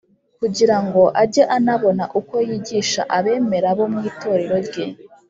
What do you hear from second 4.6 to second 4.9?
rye